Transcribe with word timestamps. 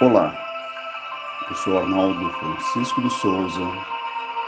Olá, 0.00 0.32
eu 1.50 1.56
sou 1.56 1.76
Arnaldo 1.76 2.30
Francisco 2.34 3.02
de 3.02 3.10
Souza, 3.10 3.60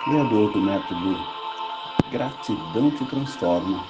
criador 0.05 0.53
do 0.53 0.61
método 0.61 1.17
Gratidão 2.09 2.89
te 2.93 3.05
Transforma 3.07 3.85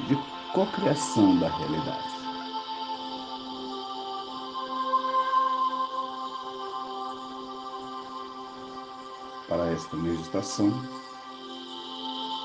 de 0.00 0.14
cocriação 0.52 1.38
da 1.38 1.48
realidade. 1.48 2.10
Para 9.48 9.70
esta 9.72 9.96
meditação, 9.96 10.70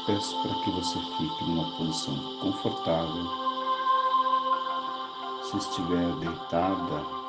peço 0.06 0.42
para 0.44 0.64
que 0.64 0.72
você 0.72 0.98
fique 1.18 1.44
numa 1.44 1.76
posição 1.76 2.16
confortável. 2.40 3.26
Se 5.44 5.58
estiver 5.58 6.10
deitada, 6.22 7.21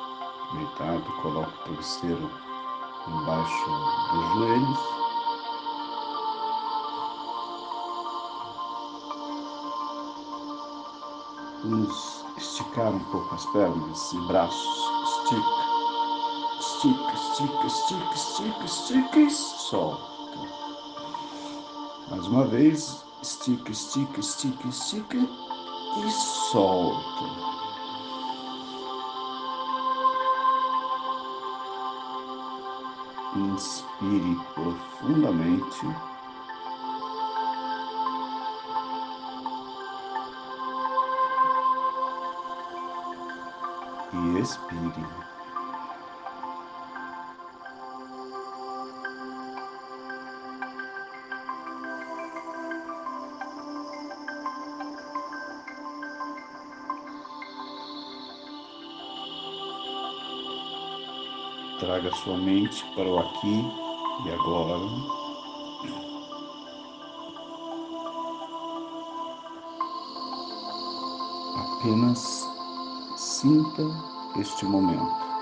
Deitado, 0.53 1.01
coloque 1.21 1.49
o 1.49 1.63
travesseiro 1.63 2.29
embaixo 3.07 3.65
dos 4.11 4.25
joelhos. 4.33 4.79
Vamos 11.63 12.25
esticar 12.37 12.93
um 12.93 12.99
pouco 12.99 13.33
as 13.33 13.45
pernas 13.47 14.13
e 14.13 14.17
braços. 14.27 14.83
Estica, 15.23 15.63
estica, 16.59 17.13
estica, 17.13 17.65
estica, 17.65 18.13
estica, 18.13 18.65
estica 18.65 19.19
e 19.19 19.31
solta. 19.31 20.13
Mais 22.09 22.27
uma 22.27 22.45
vez, 22.45 23.03
estica, 23.23 23.71
estica, 23.71 24.19
estica, 24.19 24.67
estica 24.67 25.17
e 25.17 26.11
solta. 26.11 27.52
Inspire 34.03 34.37
profundamente. 34.53 35.85
E 44.11 44.39
expire. 44.39 45.05
Traga 61.79 62.11
sua 62.15 62.37
mente 62.37 62.85
para 62.95 63.07
o 63.07 63.19
aqui 63.19 63.82
e 64.25 64.31
agora. 64.31 64.79
Apenas 71.57 72.47
sinta 73.17 73.83
este 74.39 74.65
momento. 74.65 75.32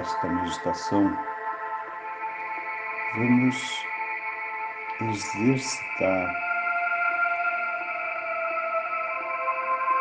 Desta 0.00 0.28
meditação, 0.28 1.14
vamos 3.16 3.86
exercitar 5.02 6.34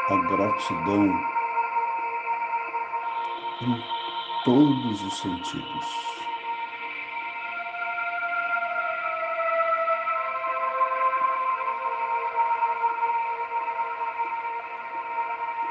a 0.10 0.16
gratidão 0.30 1.06
em 3.62 3.84
todos 4.46 5.04
os 5.04 5.20
sentidos. 5.20 6.10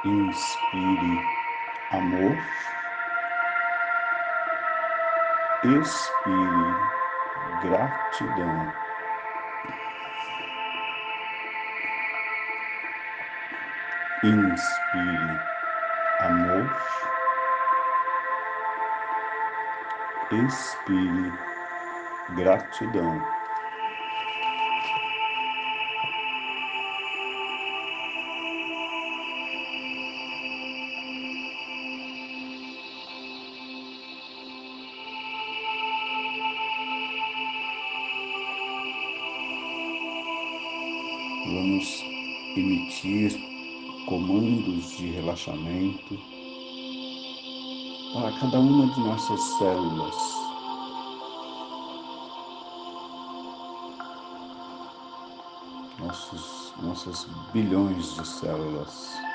Inspire 0.04 1.22
amor. 1.92 2.77
Expire 5.64 6.76
gratidão. 7.62 8.72
Inspire 14.22 15.40
amor. 16.20 16.70
Expire 20.30 21.32
gratidão. 22.36 23.37
Emitir 42.58 43.32
comandos 44.06 44.96
de 44.96 45.10
relaxamento 45.10 46.18
para 48.12 48.32
cada 48.40 48.58
uma 48.58 48.92
de 48.92 49.00
nossas 49.00 49.40
células. 49.58 50.14
Nossos, 55.98 56.72
nossas 56.82 57.26
bilhões 57.52 58.14
de 58.16 58.26
células. 58.26 59.27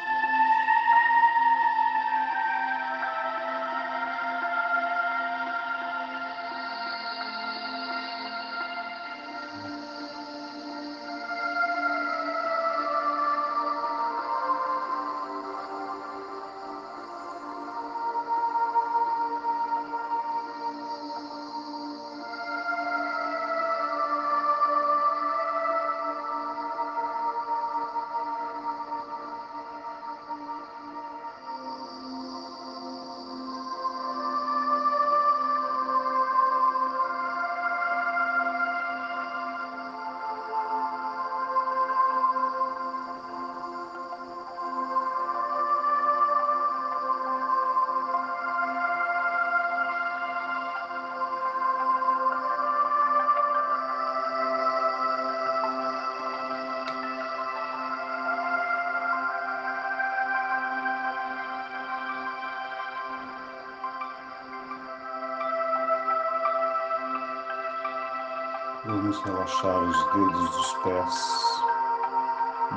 Vamos 69.13 69.25
relaxar 69.25 69.83
os 69.83 70.05
dedos 70.13 70.49
dos 70.49 70.73
pés 70.81 71.15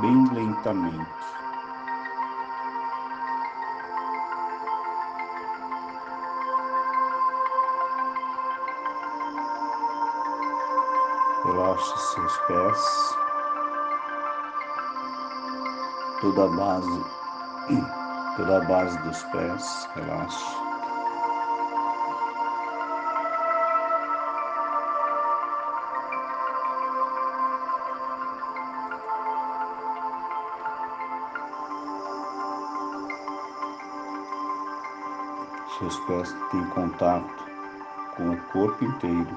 bem 0.02 0.28
lentamente. 0.34 1.10
Relaxe 11.42 11.98
seus 12.12 12.38
pés, 12.48 13.16
toda 16.20 16.44
a 16.44 16.48
base, 16.48 17.04
toda 18.36 18.56
a 18.58 18.64
base 18.66 18.98
dos 18.98 19.22
pés, 19.24 19.88
relaxe. 19.94 20.75
Seus 35.78 36.00
pés 36.06 36.32
têm 36.50 36.66
contato 36.70 37.44
com 38.16 38.30
o 38.30 38.42
corpo 38.44 38.82
inteiro, 38.82 39.36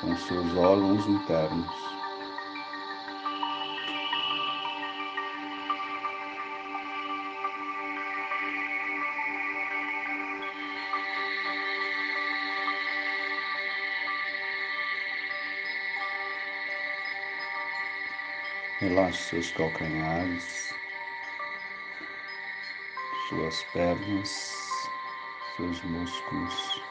com 0.00 0.16
seus 0.16 0.56
órgãos 0.56 1.06
internos. 1.06 1.70
Relaxe 18.80 19.22
seus 19.22 19.52
calcanhares 19.52 20.74
suas 23.28 23.64
pernas, 23.72 24.56
seus 25.56 25.82
músculos, 25.82 26.82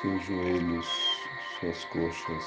seus 0.00 0.24
joelhos, 0.24 1.28
suas 1.60 1.84
coxas, 1.86 2.44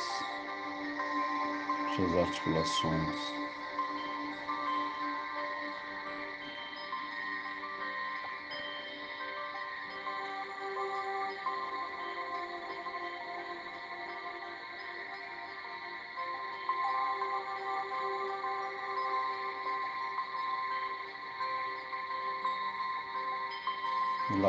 suas 1.95 2.17
articulações. 2.17 3.44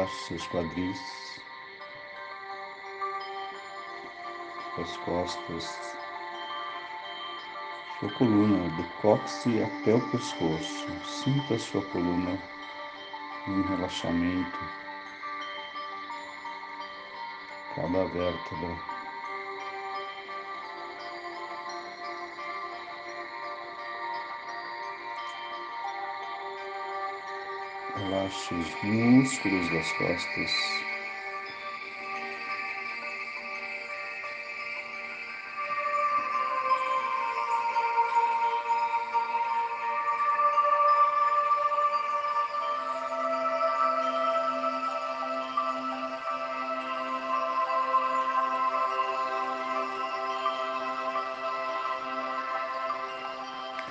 Relaxe 0.06 0.26
seus 0.26 0.46
quadris, 0.48 1.40
suas 4.74 4.96
costas, 4.98 5.96
sua 7.98 8.10
coluna, 8.12 8.68
do 8.76 8.84
cóccix 9.00 9.62
até 9.64 9.94
o 9.94 10.10
pescoço. 10.10 10.86
Sinta 11.04 11.54
a 11.54 11.58
sua 11.58 11.82
coluna 11.86 12.38
em 13.48 13.62
relaxamento, 13.62 14.58
cada 17.74 18.04
vértebra. 18.04 18.95
Relaxe 28.08 28.54
os 28.54 28.82
músculos 28.84 29.68
das 29.72 29.92
costas. 29.92 30.52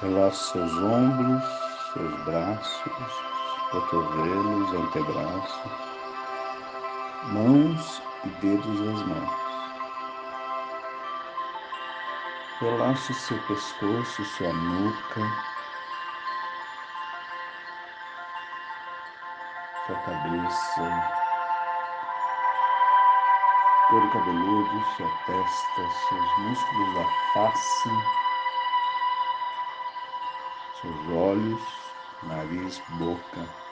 Relaxe 0.01 0.51
seus 0.53 0.77
ombros, 0.77 1.43
seus 1.93 2.23
braços, 2.23 3.34
cotovelos, 3.75 4.73
antebraços, 4.73 5.71
mãos 7.25 8.01
e 8.23 8.29
dedos 8.39 8.79
das 8.79 9.07
mãos. 9.07 9.45
Relaxe 12.61 13.13
seu 13.13 13.37
pescoço, 13.39 14.23
sua 14.23 14.53
nuca, 14.53 15.21
sua 19.85 19.95
cabeça, 19.97 21.11
couro 23.89 24.09
cabeludo, 24.11 24.85
sua 24.95 25.09
testa, 25.25 25.89
seus 26.07 26.37
músculos 26.39 26.93
da 26.93 27.05
face, 27.33 27.89
seus 30.79 31.07
olhos, 31.09 31.61
nariz, 32.23 32.81
boca, 32.91 33.64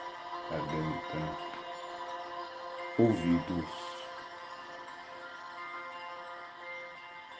garganta, 0.50 1.38
ouvidos. 3.00 3.66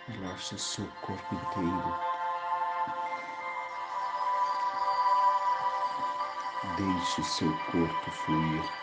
Relaxe 0.08 0.58
seu 0.58 0.88
corpo 1.02 1.36
inteiro. 1.36 2.00
Deixe 6.78 7.24
seu 7.24 7.58
corpo 7.72 8.12
fluir. 8.12 8.83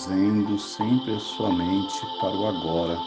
Trazendo 0.00 0.58
sempre 0.58 1.14
a 1.14 1.20
sua 1.20 1.52
mente 1.52 2.00
para 2.20 2.30
o 2.30 2.46
agora. 2.46 2.98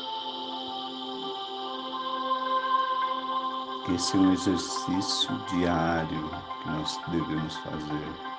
Esse 3.93 4.15
é 4.15 4.19
um 4.19 4.31
exercício 4.31 5.35
diário 5.49 6.29
que 6.61 6.69
nós 6.69 6.99
devemos 7.07 7.55
fazer. 7.57 8.32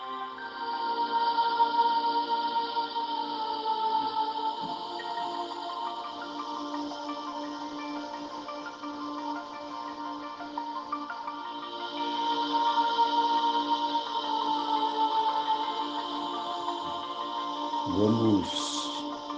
Vamos 17.96 18.48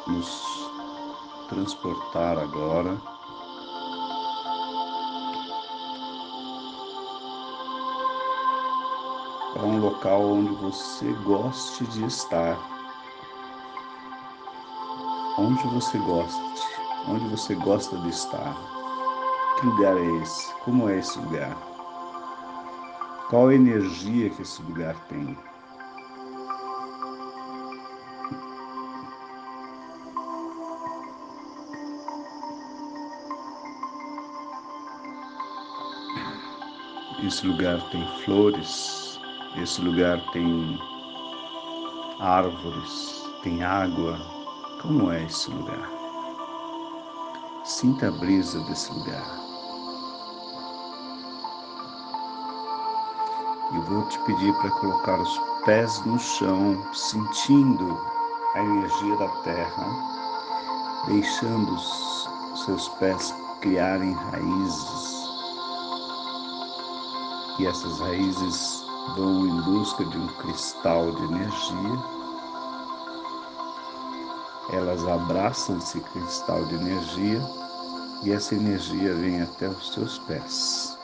nos 0.07 0.71
transportar 1.51 2.39
agora 2.39 2.97
para 9.53 9.63
um 9.63 9.79
local 9.79 10.23
onde 10.23 10.55
você 10.55 11.13
goste 11.23 11.85
de 11.89 12.07
estar. 12.07 12.57
Onde 15.37 15.67
você 15.67 15.99
goste, 15.99 16.63
onde 17.09 17.29
você 17.29 17.55
gosta 17.57 17.95
de 17.99 18.09
estar. 18.09 18.57
Que 19.61 19.67
lugar 19.67 19.99
é 19.99 20.23
esse? 20.23 20.55
Como 20.65 20.89
é 20.89 20.99
esse 20.99 21.19
lugar? 21.19 21.55
Qual 23.29 23.49
a 23.49 23.55
energia 23.55 24.31
que 24.31 24.41
esse 24.41 24.63
lugar 24.63 24.97
tem? 25.11 25.37
Esse 37.25 37.47
lugar 37.47 37.81
tem 37.91 38.07
flores, 38.25 39.19
esse 39.57 39.81
lugar 39.81 40.21
tem 40.33 40.79
árvores, 42.21 43.25
tem 43.43 43.65
água. 43.65 44.19
Como 44.83 45.11
é 45.11 45.25
esse 45.25 45.51
lugar? 45.51 45.91
Sinta 47.65 48.09
a 48.09 48.11
brisa 48.11 48.61
desse 48.65 48.93
lugar. 48.93 49.25
E 53.73 53.79
vou 53.79 54.07
te 54.09 54.19
pedir 54.21 54.53
para 54.57 54.71
colocar 54.73 55.19
os 55.19 55.41
pés 55.65 56.05
no 56.05 56.19
chão, 56.19 56.87
sentindo 56.93 57.99
a 58.55 58.61
energia 58.61 59.17
da 59.17 59.29
terra, 59.43 59.87
deixando 61.07 61.73
os 61.73 62.29
seus 62.67 62.89
pés 62.91 63.35
criarem 63.63 64.13
raízes 64.13 65.16
e 67.59 67.67
essas 67.67 67.99
raízes 68.01 68.85
vão 69.15 69.47
em 69.47 69.61
busca 69.63 70.05
de 70.05 70.19
um 70.19 70.27
cristal 70.27 71.11
de 71.13 71.23
energia. 71.25 72.17
Elas 74.73 75.07
abraçam 75.07 75.79
esse 75.79 76.01
cristal 76.01 76.65
de 76.67 76.75
energia 76.75 77.41
e 78.25 78.33
essa 78.33 78.55
energia 78.55 79.15
vem 79.15 79.43
até 79.43 79.69
os 79.69 79.95
seus 79.95 80.19
pés. 80.21 80.99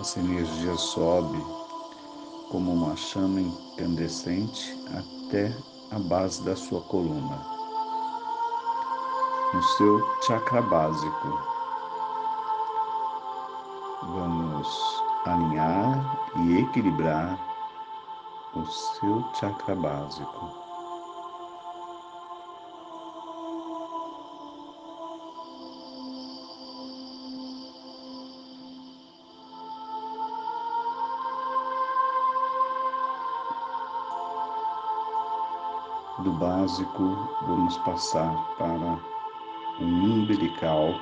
Essa 0.00 0.20
energia 0.20 0.74
sobe 0.76 1.38
como 2.50 2.72
uma 2.72 2.96
chama 2.96 3.40
incandescente 3.40 4.74
até 4.96 5.54
a 5.90 5.98
base 5.98 6.42
da 6.42 6.56
sua 6.56 6.80
coluna 6.80 7.57
no 9.54 9.62
seu 9.62 10.20
chakra 10.20 10.60
básico. 10.60 11.40
Vamos 14.02 15.02
alinhar 15.24 16.18
e 16.36 16.58
equilibrar 16.58 17.38
o 18.54 18.64
seu 18.66 19.24
chakra 19.34 19.74
básico. 19.74 20.68
Do 36.18 36.32
básico, 36.32 37.28
vamos 37.46 37.78
passar 37.78 38.34
para 38.58 39.17
umbilical. 39.80 41.00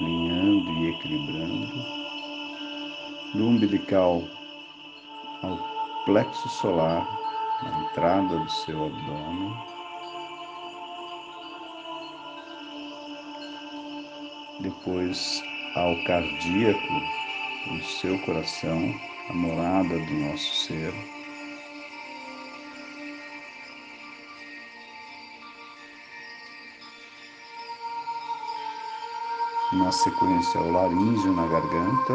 Alinhando 0.00 0.70
e 0.72 0.90
equilibrando. 0.90 1.98
Do 3.34 3.46
umbilical 3.46 4.22
ao 5.42 5.58
plexo 6.04 6.48
solar 6.48 7.06
na 7.62 7.80
entrada 7.80 8.38
do 8.38 8.50
seu 8.50 8.86
abdômen. 8.86 9.52
Depois 14.60 15.42
ao 15.76 15.94
cardíaco 16.04 16.92
do 17.68 17.82
seu 17.84 18.18
coração 18.20 18.94
a 19.28 19.34
morada 19.34 19.98
do 19.98 20.14
nosso 20.14 20.54
ser 20.66 21.17
na 29.72 29.92
sequência 29.92 30.60
ao 30.60 30.70
laríngeo 30.70 31.32
na 31.34 31.46
garganta, 31.46 32.14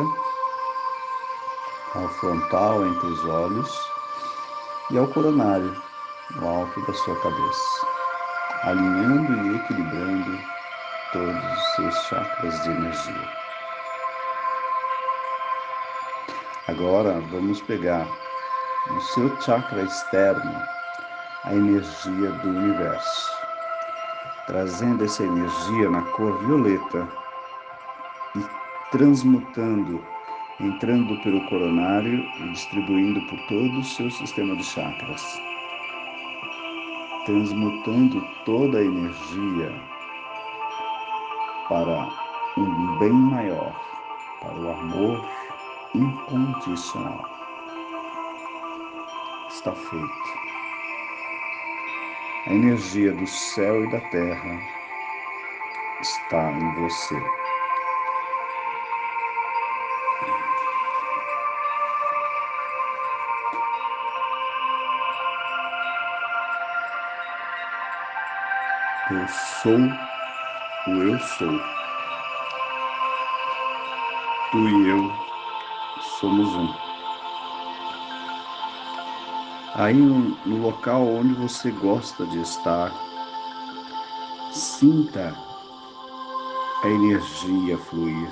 ao 1.96 2.10
frontal 2.10 2.86
entre 2.88 3.08
os 3.08 3.26
olhos 3.26 3.90
e 4.90 4.98
ao 4.98 5.08
coronário 5.08 5.76
no 6.36 6.50
alto 6.50 6.82
da 6.88 6.94
sua 6.94 7.16
cabeça, 7.22 7.88
alinhando 8.64 9.34
e 9.34 9.56
equilibrando 9.56 10.40
todos 11.12 11.36
os 11.36 11.76
seus 11.76 11.96
chakras 12.08 12.64
de 12.64 12.70
energia. 12.72 13.30
Agora 16.68 17.22
vamos 17.30 17.62
pegar 17.62 18.08
no 18.88 19.02
seu 19.02 19.42
chakra 19.42 19.84
externo 19.84 20.62
a 21.44 21.54
energia 21.54 22.32
do 22.32 22.50
universo, 22.50 23.32
trazendo 24.48 25.06
essa 25.06 25.24
energia 25.24 25.90
na 25.92 26.02
cor 26.14 26.36
violeta 26.40 27.23
transmutando, 28.94 30.06
entrando 30.60 31.20
pelo 31.24 31.44
coronário 31.50 32.20
e 32.40 32.52
distribuindo 32.52 33.20
por 33.22 33.40
todo 33.48 33.80
o 33.80 33.84
seu 33.84 34.12
sistema 34.12 34.56
de 34.56 34.64
chakras, 34.64 35.42
transmutando 37.26 38.24
toda 38.46 38.78
a 38.78 38.84
energia 38.84 39.82
para 41.68 42.08
um 42.56 43.00
bem 43.00 43.12
maior, 43.12 43.74
para 44.40 44.60
o 44.60 44.72
amor 44.72 45.28
incondicional. 45.96 47.28
Está 49.50 49.72
feito. 49.72 50.44
A 52.46 52.54
energia 52.54 53.12
do 53.12 53.26
céu 53.26 53.86
e 53.86 53.92
da 53.92 54.02
terra 54.12 54.60
está 56.00 56.52
em 56.52 56.76
você. 56.76 57.43
Eu 69.24 69.30
sou 69.30 69.78
o 70.88 71.02
eu 71.02 71.18
sou. 71.18 71.60
Tu 74.52 74.58
e 74.58 74.90
eu 74.90 75.14
somos 76.20 76.50
um. 76.50 76.74
Aí 79.76 79.94
no, 79.94 80.36
no 80.46 80.62
local 80.64 81.08
onde 81.08 81.34
você 81.36 81.72
gosta 81.72 82.26
de 82.26 82.42
estar, 82.42 82.92
sinta 84.52 85.34
a 86.84 86.88
energia 86.90 87.78
fluir. 87.78 88.30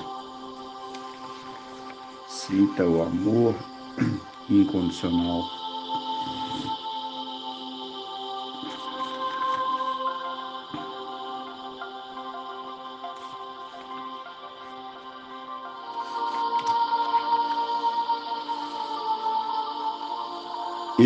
Sinta 2.28 2.84
o 2.84 3.04
amor 3.04 3.56
incondicional. 4.50 5.61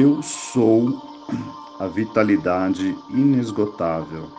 Eu 0.05 0.21
sou 0.21 1.01
a 1.79 1.87
vitalidade 1.87 2.95
inesgotável, 3.09 4.29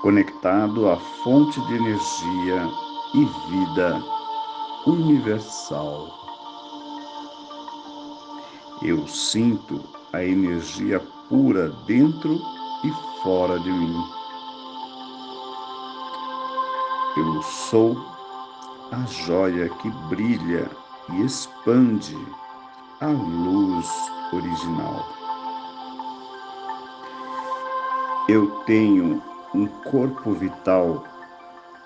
conectado 0.00 0.90
à 0.90 0.96
fonte 1.22 1.60
de 1.68 1.74
energia 1.74 2.68
e 3.14 3.24
vida 3.48 4.02
universal. 4.84 6.08
Eu 8.82 9.06
sinto 9.06 9.84
a 10.12 10.24
energia 10.24 10.98
pura 11.28 11.68
dentro 11.86 12.42
e 12.82 13.22
fora 13.22 13.60
de 13.60 13.70
mim. 13.70 14.04
Eu 17.16 17.40
sou 17.40 17.96
a 18.90 19.06
joia 19.06 19.68
que 19.68 19.88
brilha 20.08 20.68
e 21.12 21.22
expande 21.22 22.18
a 23.02 23.08
luz 23.08 23.88
original. 24.32 25.04
Eu 28.28 28.48
tenho 28.64 29.20
um 29.52 29.66
corpo 29.66 30.32
vital 30.34 31.02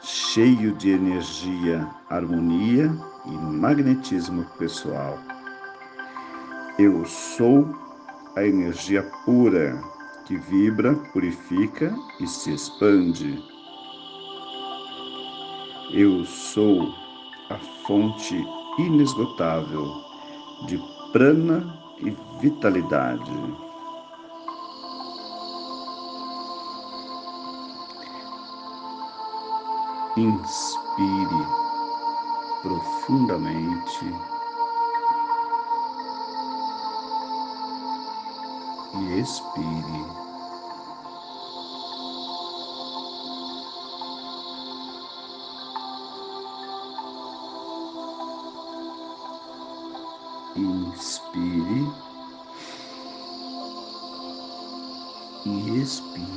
cheio 0.03 0.73
de 0.73 0.91
energia, 0.91 1.89
harmonia 2.11 2.95
e 3.25 3.31
magnetismo 3.31 4.45
pessoal. 4.59 5.19
Eu 6.79 7.07
sou 7.07 7.67
a 8.37 8.45
energia 8.45 9.03
pura 9.25 9.83
que 10.27 10.37
vibra, 10.37 10.95
purifica 11.15 11.97
e 12.21 12.27
se 12.27 12.53
expande. 12.53 13.43
Eu 15.95 16.27
sou 16.27 16.93
a 17.49 17.57
fonte 17.87 18.37
inesgotável 18.79 20.05
de 20.67 20.96
prana 21.17 21.65
e 21.97 22.15
vitalidade. 22.43 23.33
Inspire 30.19 31.47
profundamente 32.61 34.05
e 38.93 39.19
expire. 39.19 40.26
Expire. 55.69 56.37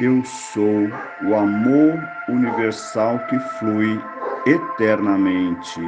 Eu 0.00 0.24
sou 0.24 0.88
o 1.24 1.34
amor 1.36 2.02
universal 2.28 3.18
que 3.26 3.38
flui 3.58 4.02
eternamente. 4.46 5.80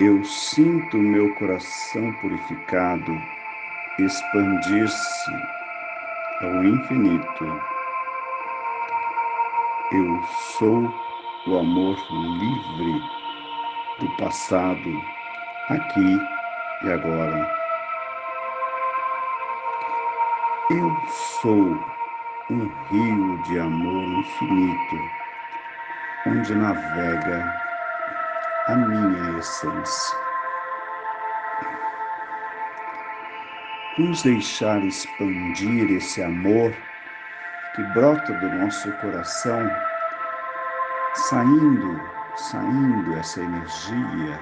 Eu 0.00 0.24
sinto 0.24 0.96
meu 0.96 1.32
coração 1.36 2.12
purificado 2.20 3.12
expandir-se 4.00 5.32
ao 6.42 6.64
infinito. 6.64 7.75
Eu 9.92 10.20
sou 10.58 10.92
o 11.46 11.58
amor 11.58 11.96
livre 12.10 13.02
do 14.00 14.16
passado, 14.16 15.00
aqui 15.68 16.18
e 16.82 16.90
agora. 16.90 17.48
Eu 20.70 20.90
sou 21.40 21.78
um 22.50 22.68
rio 22.90 23.42
de 23.44 23.60
amor 23.60 24.08
infinito, 24.18 24.96
onde 26.26 26.52
navega 26.56 27.54
a 28.66 28.74
minha 28.74 29.38
essência. 29.38 30.18
Vamos 33.96 34.20
deixar 34.24 34.84
expandir 34.84 35.92
esse 35.92 36.24
amor 36.24 36.74
que 37.76 37.82
brota 37.92 38.32
do 38.32 38.48
nosso 38.54 38.90
coração, 38.92 39.70
saindo, 41.16 42.00
saindo 42.36 43.16
essa 43.16 43.40
energia, 43.40 44.40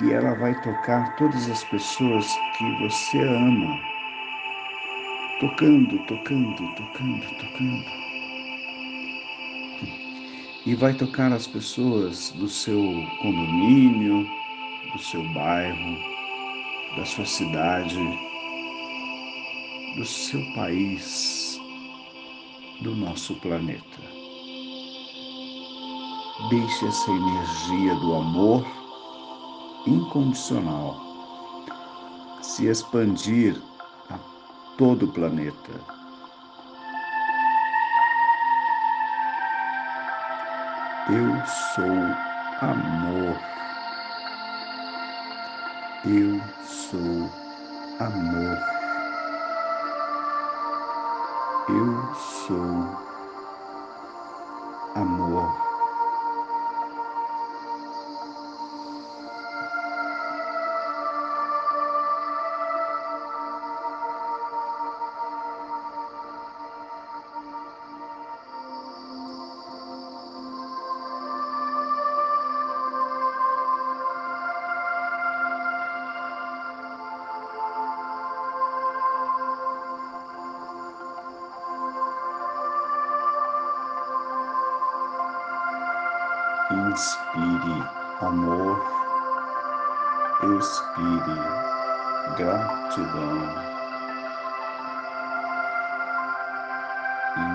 e 0.00 0.12
ela 0.12 0.34
vai 0.34 0.54
tocar 0.62 1.14
todas 1.16 1.48
as 1.50 1.62
pessoas 1.64 2.26
que 2.56 2.82
você 2.82 3.20
ama 3.22 3.94
tocando, 5.40 5.98
tocando, 6.06 6.74
tocando, 6.74 7.26
tocando. 7.38 7.84
E 10.64 10.74
vai 10.74 10.94
tocar 10.94 11.32
as 11.32 11.46
pessoas 11.46 12.30
do 12.30 12.48
seu 12.48 12.80
condomínio, 13.20 14.26
do 14.92 14.98
seu 14.98 15.22
bairro, 15.34 15.98
da 16.96 17.04
sua 17.04 17.26
cidade, 17.26 17.98
do 19.96 20.04
seu 20.04 20.40
país, 20.54 21.58
do 22.80 22.94
nosso 22.94 23.34
planeta. 23.40 24.23
Deixe 26.50 26.86
essa 26.86 27.10
energia 27.10 27.94
do 27.96 28.14
amor 28.14 28.64
incondicional 29.86 30.94
se 32.42 32.66
expandir 32.66 33.60
todo 34.76 35.06
o 35.06 35.12
planeta. 35.12 35.72
Eu 41.08 41.46
sou 41.74 41.84
amor. 42.60 43.36
Eu 46.04 46.40
sou 46.64 47.30
amor. 48.00 48.58
Eu 51.68 52.14
sou 52.14 53.04
amor. 54.94 55.63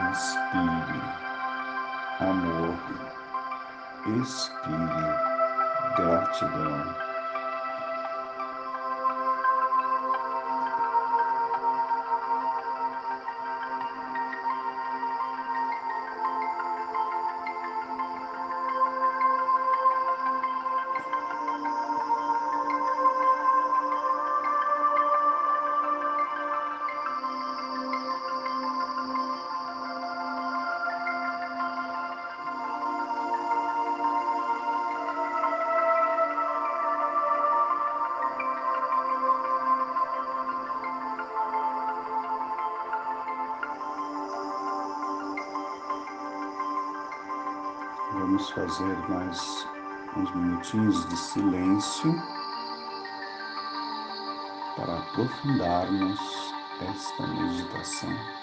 Inspire 0.10 1.02
amor, 2.20 2.76
expire. 4.18 5.30
Gratidão. 5.96 7.09
Vamos 48.12 48.50
fazer 48.50 48.98
mais 49.08 49.68
uns 50.18 50.34
minutinhos 50.34 51.08
de 51.10 51.16
silêncio 51.16 52.16
para 54.76 54.98
aprofundarmos 54.98 56.20
esta 56.82 57.28
meditação. 57.28 58.39